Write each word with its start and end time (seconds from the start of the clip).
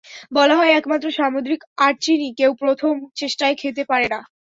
বলা 0.31 0.55
হয়, 0.55 0.71
একমাত্র 0.73 1.07
সামুদ্রিক 1.17 1.61
আর্চিনই, 1.87 2.31
কেউ 2.39 2.51
প্রথম 2.61 2.93
চেষ্টায় 3.15 3.55
খেতে 3.57 3.83
পারে 3.85 4.07
না। 4.13 4.19